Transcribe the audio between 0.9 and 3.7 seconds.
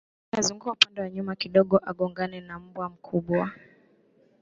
wa nyuma kidogo agongane na mbwa mkubwa